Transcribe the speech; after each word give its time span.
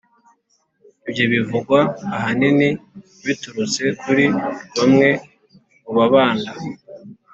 ibyo 1.07 1.25
bivugwa 1.33 1.79
ahanini 2.15 2.69
biturutse 3.25 3.83
kuri 4.01 4.25
bamwe 4.75 5.09
mu 5.83 5.91
babanda 5.97 6.51